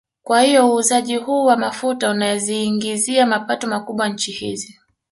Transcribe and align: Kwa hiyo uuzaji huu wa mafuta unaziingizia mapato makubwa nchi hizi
Kwa 0.23 0.41
hiyo 0.41 0.73
uuzaji 0.73 1.15
huu 1.17 1.45
wa 1.45 1.57
mafuta 1.57 2.09
unaziingizia 2.11 3.25
mapato 3.25 3.67
makubwa 3.67 4.07
nchi 4.09 4.31
hizi 4.31 4.79